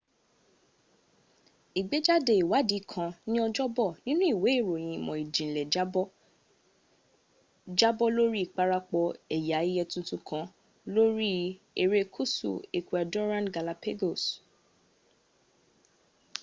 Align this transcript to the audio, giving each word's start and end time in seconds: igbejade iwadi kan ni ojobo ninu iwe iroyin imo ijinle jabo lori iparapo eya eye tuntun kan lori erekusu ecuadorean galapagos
igbejade 1.79 2.33
iwadi 2.43 2.77
kan 2.91 3.11
ni 3.31 3.37
ojobo 3.47 3.85
ninu 4.03 4.23
iwe 4.33 4.49
iroyin 4.59 4.93
imo 4.99 5.13
ijinle 5.23 5.61
jabo 7.77 8.05
lori 8.15 8.39
iparapo 8.47 9.01
eya 9.35 9.57
eye 9.67 9.83
tuntun 9.91 10.21
kan 10.29 10.45
lori 10.93 11.33
erekusu 11.83 12.51
ecuadorean 12.77 13.45
galapagos 13.55 14.23